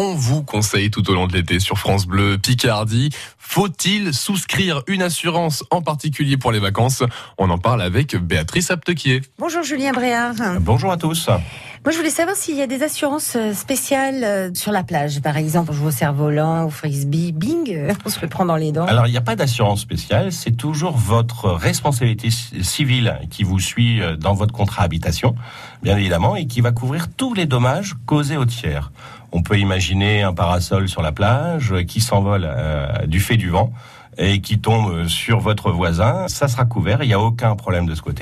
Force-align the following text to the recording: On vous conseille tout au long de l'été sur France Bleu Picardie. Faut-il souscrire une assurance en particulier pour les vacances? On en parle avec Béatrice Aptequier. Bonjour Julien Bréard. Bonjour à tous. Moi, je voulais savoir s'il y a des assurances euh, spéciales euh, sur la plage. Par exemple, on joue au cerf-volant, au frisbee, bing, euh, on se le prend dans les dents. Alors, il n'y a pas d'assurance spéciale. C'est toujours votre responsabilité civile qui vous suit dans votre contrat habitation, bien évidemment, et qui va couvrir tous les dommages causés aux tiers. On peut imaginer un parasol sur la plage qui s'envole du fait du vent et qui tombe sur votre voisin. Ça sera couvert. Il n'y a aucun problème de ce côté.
On 0.00 0.14
vous 0.14 0.44
conseille 0.44 0.92
tout 0.92 1.10
au 1.10 1.12
long 1.12 1.26
de 1.26 1.32
l'été 1.32 1.58
sur 1.58 1.76
France 1.76 2.06
Bleu 2.06 2.38
Picardie. 2.38 3.10
Faut-il 3.36 4.14
souscrire 4.14 4.82
une 4.86 5.02
assurance 5.02 5.64
en 5.72 5.82
particulier 5.82 6.36
pour 6.36 6.52
les 6.52 6.60
vacances? 6.60 7.02
On 7.36 7.50
en 7.50 7.58
parle 7.58 7.82
avec 7.82 8.14
Béatrice 8.14 8.70
Aptequier. 8.70 9.22
Bonjour 9.40 9.64
Julien 9.64 9.90
Bréard. 9.90 10.36
Bonjour 10.60 10.92
à 10.92 10.98
tous. 10.98 11.28
Moi, 11.88 11.94
je 11.94 12.00
voulais 12.00 12.10
savoir 12.10 12.36
s'il 12.36 12.54
y 12.54 12.60
a 12.60 12.66
des 12.66 12.82
assurances 12.82 13.34
euh, 13.34 13.54
spéciales 13.54 14.22
euh, 14.22 14.50
sur 14.52 14.72
la 14.72 14.82
plage. 14.82 15.22
Par 15.22 15.38
exemple, 15.38 15.70
on 15.70 15.72
joue 15.72 15.86
au 15.86 15.90
cerf-volant, 15.90 16.66
au 16.66 16.68
frisbee, 16.68 17.32
bing, 17.32 17.70
euh, 17.70 17.94
on 18.04 18.10
se 18.10 18.20
le 18.20 18.28
prend 18.28 18.44
dans 18.44 18.56
les 18.56 18.72
dents. 18.72 18.84
Alors, 18.84 19.06
il 19.06 19.10
n'y 19.10 19.16
a 19.16 19.22
pas 19.22 19.36
d'assurance 19.36 19.80
spéciale. 19.80 20.30
C'est 20.30 20.54
toujours 20.54 20.98
votre 20.98 21.48
responsabilité 21.48 22.28
civile 22.28 23.18
qui 23.30 23.42
vous 23.42 23.58
suit 23.58 24.02
dans 24.18 24.34
votre 24.34 24.52
contrat 24.52 24.82
habitation, 24.82 25.34
bien 25.82 25.96
évidemment, 25.96 26.36
et 26.36 26.46
qui 26.46 26.60
va 26.60 26.72
couvrir 26.72 27.06
tous 27.08 27.32
les 27.32 27.46
dommages 27.46 27.94
causés 28.04 28.36
aux 28.36 28.44
tiers. 28.44 28.92
On 29.32 29.42
peut 29.42 29.58
imaginer 29.58 30.22
un 30.22 30.34
parasol 30.34 30.90
sur 30.90 31.00
la 31.00 31.12
plage 31.12 31.72
qui 31.86 32.02
s'envole 32.02 32.50
du 33.06 33.18
fait 33.18 33.38
du 33.38 33.48
vent 33.48 33.72
et 34.18 34.42
qui 34.42 34.58
tombe 34.58 35.06
sur 35.06 35.40
votre 35.40 35.70
voisin. 35.70 36.26
Ça 36.28 36.48
sera 36.48 36.66
couvert. 36.66 37.02
Il 37.02 37.08
n'y 37.08 37.14
a 37.14 37.20
aucun 37.20 37.56
problème 37.56 37.86
de 37.86 37.94
ce 37.94 38.02
côté. 38.02 38.16